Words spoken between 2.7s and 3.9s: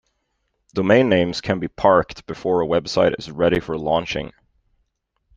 site is ready for